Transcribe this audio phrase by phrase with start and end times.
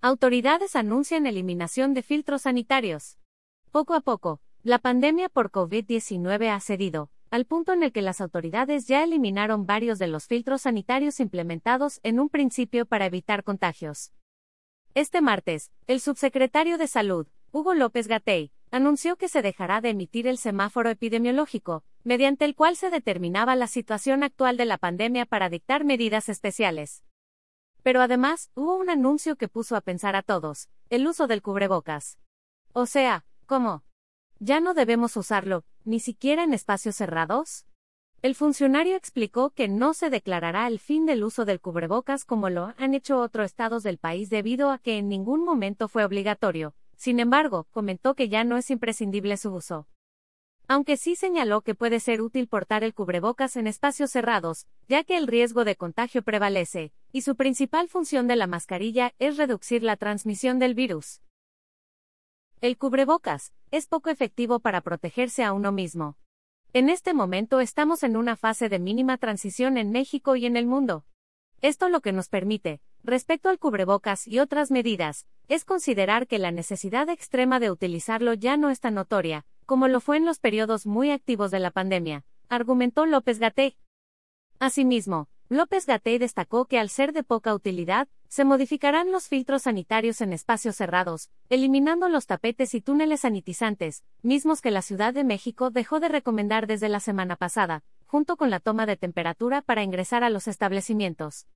[0.00, 3.18] Autoridades anuncian eliminación de filtros sanitarios.
[3.72, 8.20] Poco a poco, la pandemia por COVID-19 ha cedido, al punto en el que las
[8.20, 14.12] autoridades ya eliminaron varios de los filtros sanitarios implementados en un principio para evitar contagios.
[14.94, 20.28] Este martes, el subsecretario de Salud, Hugo López Gatey, anunció que se dejará de emitir
[20.28, 25.48] el semáforo epidemiológico, mediante el cual se determinaba la situación actual de la pandemia para
[25.48, 27.02] dictar medidas especiales.
[27.82, 32.18] Pero además, hubo un anuncio que puso a pensar a todos, el uso del cubrebocas.
[32.72, 33.84] O sea, ¿cómo?
[34.40, 37.66] ¿Ya no debemos usarlo, ni siquiera en espacios cerrados?
[38.20, 42.74] El funcionario explicó que no se declarará el fin del uso del cubrebocas como lo
[42.76, 46.74] han hecho otros estados del país debido a que en ningún momento fue obligatorio.
[46.96, 49.86] Sin embargo, comentó que ya no es imprescindible su uso.
[50.66, 55.16] Aunque sí señaló que puede ser útil portar el cubrebocas en espacios cerrados, ya que
[55.16, 59.96] el riesgo de contagio prevalece, y su principal función de la mascarilla es reducir la
[59.96, 61.20] transmisión del virus.
[62.60, 66.16] El cubrebocas es poco efectivo para protegerse a uno mismo.
[66.72, 70.66] En este momento estamos en una fase de mínima transición en México y en el
[70.66, 71.04] mundo.
[71.62, 76.50] Esto lo que nos permite, respecto al cubrebocas y otras medidas, es considerar que la
[76.50, 80.86] necesidad extrema de utilizarlo ya no es tan notoria, como lo fue en los periodos
[80.86, 83.76] muy activos de la pandemia, argumentó López Gatey.
[84.58, 90.20] Asimismo, López Gatey destacó que al ser de poca utilidad, se modificarán los filtros sanitarios
[90.20, 95.70] en espacios cerrados, eliminando los tapetes y túneles sanitizantes, mismos que la Ciudad de México
[95.70, 100.22] dejó de recomendar desde la semana pasada, junto con la toma de temperatura para ingresar
[100.22, 101.46] a los establecimientos.